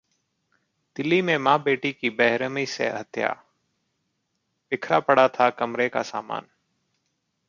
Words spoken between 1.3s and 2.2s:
मां-बेटी की